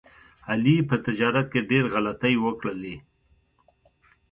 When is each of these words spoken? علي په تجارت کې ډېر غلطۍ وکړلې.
علي 0.51 0.75
په 0.89 0.95
تجارت 1.05 1.47
کې 1.53 1.61
ډېر 1.71 1.83
غلطۍ 1.93 2.35
وکړلې. 2.39 2.95